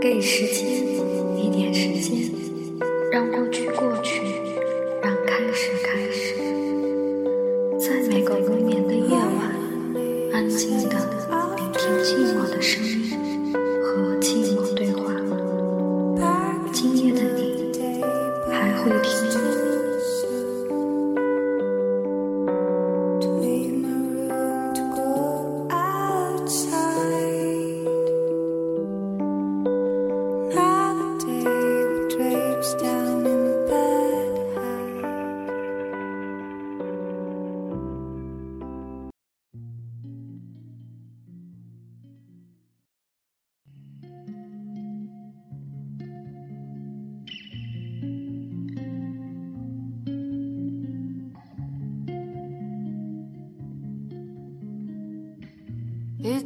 [0.00, 0.66] 给时间
[1.36, 2.30] 一点时间，
[3.10, 4.20] 让过去过去，
[5.02, 6.34] 让开始开始。
[7.78, 9.56] 在每个无眠的夜晚，
[10.32, 10.96] 安静的
[11.56, 13.05] 聆听寂寞的声音，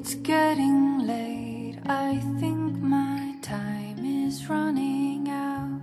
[0.01, 1.77] It's getting late.
[1.85, 5.83] I think my time is running out.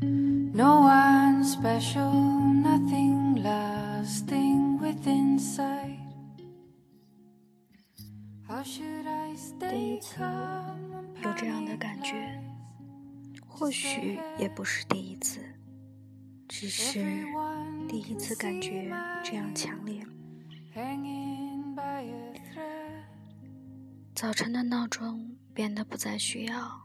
[0.00, 5.98] No one special, nothing lasting within sight.
[8.46, 10.78] How should I stay 次 calm?
[11.24, 12.40] 有这样的感觉，
[13.44, 15.40] 或许也不是第一次，
[16.46, 17.26] 只是
[17.88, 18.88] 第一次感觉
[19.24, 20.00] 这样强烈。
[24.22, 26.80] 早晨的闹钟变得不再需要，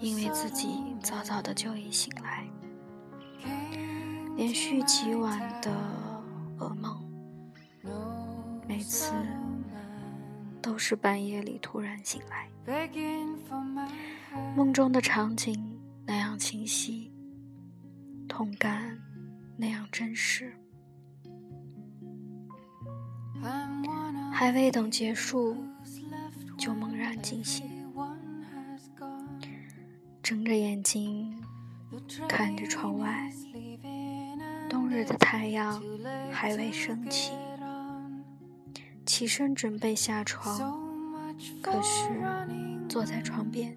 [0.00, 2.48] 因为自己早早的就已醒来。
[4.34, 5.70] 连续几晚的
[6.58, 6.98] 噩梦，
[8.66, 9.12] 每次
[10.62, 12.48] 都是半夜里突然醒来，
[14.56, 17.12] 梦中的场景那样清晰，
[18.26, 18.98] 痛感
[19.58, 20.54] 那样真实。
[24.32, 25.54] 还未等结束，
[26.56, 27.66] 就猛然惊醒
[30.22, 31.42] 睁着眼睛
[32.28, 33.30] 看着窗外
[34.68, 35.82] 冬日的太阳
[36.32, 37.32] 还未升起
[39.04, 40.80] 起身准备下床
[41.60, 42.08] 可是
[42.88, 43.76] 坐在床边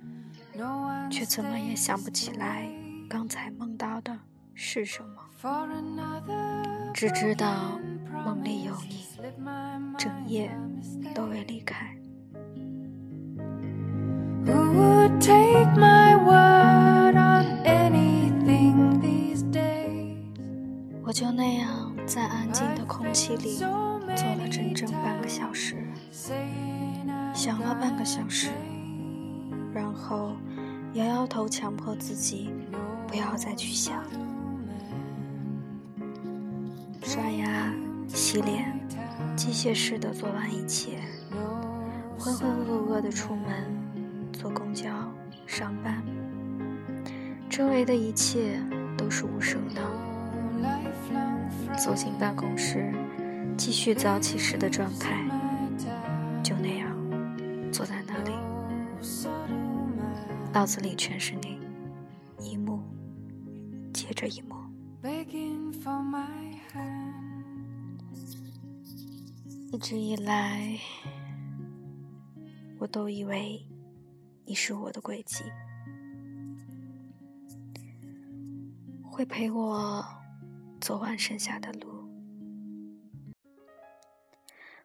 [1.11, 2.69] 却怎么也想不起来
[3.09, 4.19] 刚才梦到的
[4.53, 5.27] 是什么。
[6.93, 7.79] 只知道
[8.25, 9.05] 梦里有你
[9.97, 10.51] 整夜
[11.13, 11.95] 都未离开。
[21.03, 25.77] 我就那样在安静的空气里坐了整整半个小时，
[27.33, 28.49] 想了半个小时，
[29.73, 30.33] 然后
[30.93, 32.49] 摇摇头，强迫自己
[33.07, 34.03] 不要再去想。
[37.01, 37.73] 刷牙、
[38.07, 38.77] 洗脸，
[39.35, 40.99] 机械式的做完一切，
[42.19, 43.76] 浑浑噩噩的出门，
[44.39, 44.87] 坐公交、
[45.47, 46.03] 上班，
[47.49, 48.61] 周围的一切
[48.95, 49.81] 都是无声的。
[51.75, 52.93] 走进办公室，
[53.57, 55.27] 继续早起时的状态，
[56.43, 56.95] 就那样
[57.71, 58.31] 坐在那里，
[60.53, 61.57] 脑子里全是你，
[62.39, 62.83] 一幕
[63.91, 64.55] 接着一幕。
[69.71, 70.77] 一直以来，
[72.77, 73.61] 我都以为
[74.49, 75.43] 你是我的轨迹，
[79.03, 80.01] 会陪我
[80.79, 82.09] 走完剩下的路。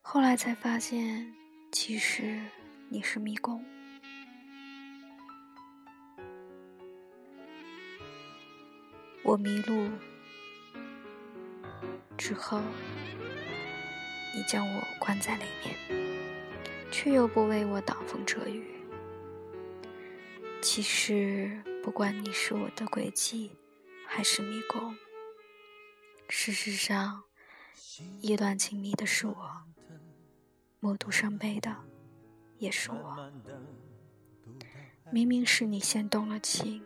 [0.00, 1.32] 后来才发现，
[1.70, 2.40] 其实
[2.88, 3.64] 你是迷宫。
[9.22, 9.88] 我迷路
[12.18, 12.60] 之后，
[14.34, 15.76] 你将我关在里面，
[16.90, 18.81] 却又不为我挡风遮雨。
[20.62, 23.50] 其实，不管你是我的轨迹，
[24.06, 24.96] 还是迷宫，
[26.28, 27.24] 事实上，
[28.20, 29.62] 意乱情迷的是我，
[30.78, 31.74] 默读伤悲的
[32.58, 33.32] 也是我。
[35.10, 36.80] 明明是你先动了情，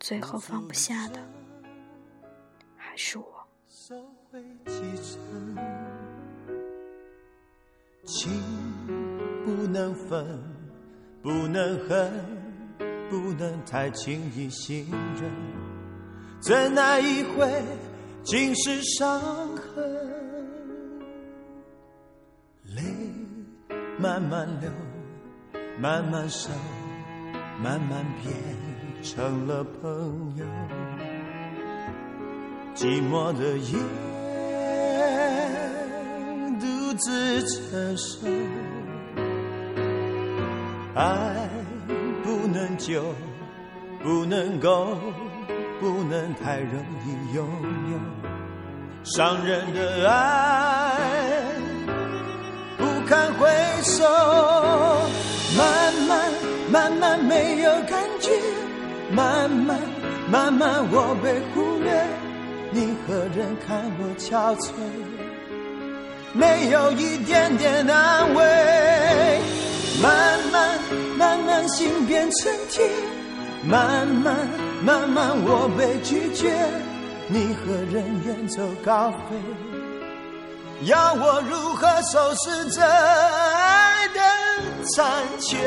[0.00, 1.20] 最后放不下的
[2.76, 3.46] 还是我。
[8.04, 8.30] 情
[9.44, 10.42] 不能分，
[11.22, 12.43] 不能恨，
[13.14, 15.30] 不能太轻易信任，
[16.40, 17.48] 怎奈一回
[18.24, 19.20] 尽是伤
[19.56, 19.84] 痕，
[22.74, 22.82] 泪
[24.00, 24.68] 慢慢流，
[25.78, 26.50] 慢慢收，
[27.62, 28.34] 慢慢变
[29.04, 30.44] 成了朋友。
[32.74, 33.78] 寂寞的夜，
[36.58, 38.26] 独自承受。
[40.96, 41.48] 爱
[42.76, 43.02] 就，
[44.02, 44.96] 不能够，
[45.80, 47.46] 不能太容易拥
[47.92, 47.98] 有。
[49.04, 50.96] 伤人的爱
[52.78, 53.48] 不堪回
[53.82, 54.04] 首，
[55.56, 56.32] 慢慢
[56.70, 58.30] 慢慢没有感觉，
[59.10, 59.78] 慢慢
[60.30, 62.06] 慢慢我被忽略，
[62.70, 64.72] 你何人看我憔悴？
[66.32, 68.42] 没有一点点安慰，
[71.74, 72.88] 心变成铁，
[73.64, 74.48] 慢慢
[74.80, 76.54] 慢慢我被拒绝，
[77.26, 79.34] 你和人远走高飞？
[80.82, 84.20] 要我如何收拾这爱的
[84.94, 85.58] 残缺？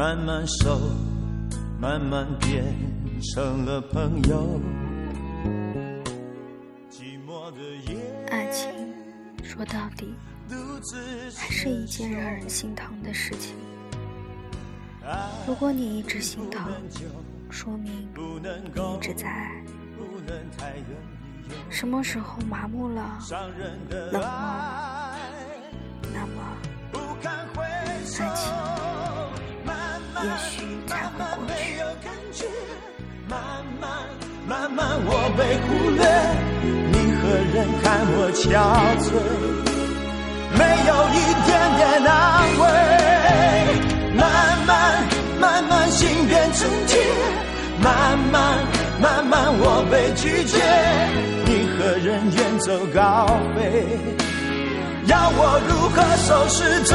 [0.00, 0.80] 慢慢熟，
[1.78, 2.64] 慢慢变
[3.34, 4.58] 成了朋友。
[6.90, 7.98] 寂寞的夜，
[8.30, 8.72] 爱情
[9.44, 10.14] 说到底
[11.36, 13.54] 还是一件让人心疼的事情。
[15.46, 16.72] 如果你一直心疼，
[17.50, 19.62] 说明你一，直在爱。
[21.68, 25.14] 什么时候麻木了，冷漠了。
[26.14, 26.56] 那么
[30.22, 30.52] 也许
[30.86, 31.60] 才会过没去。
[31.78, 32.44] 有感觉，
[33.28, 33.38] 慢
[33.80, 33.88] 慢
[34.46, 36.02] 慢慢我被忽略，
[36.92, 37.22] 你何
[37.54, 37.84] 人看
[38.16, 38.44] 我憔
[39.00, 39.08] 悴？
[40.52, 42.12] 没有一点点安
[42.60, 42.62] 慰，
[44.16, 44.20] 慢
[44.66, 44.70] 慢
[45.40, 46.92] 慢慢心变成铁，
[47.80, 48.36] 慢慢
[49.00, 50.54] 慢慢我被拒绝，
[51.46, 52.98] 你何人远走高
[53.56, 53.58] 飞？
[55.06, 56.94] 要我如何收拾这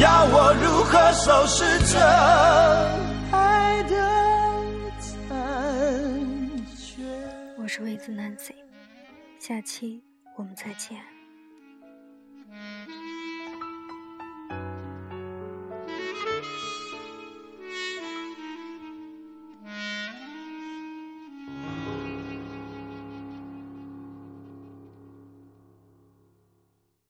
[0.00, 1.62] 要我如何收拾
[1.92, 1.98] 这
[3.36, 3.94] 爱的
[4.98, 7.02] 残缺？
[7.58, 8.54] 我是魏子 Nancy，
[9.38, 10.02] 下期
[10.36, 10.96] 我们再见。